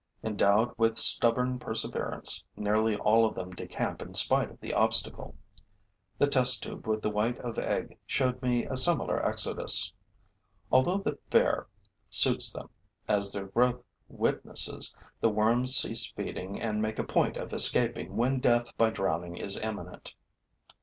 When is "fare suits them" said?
11.29-12.71